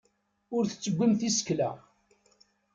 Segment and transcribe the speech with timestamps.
[0.55, 1.69] Ur tettebbimt isekla.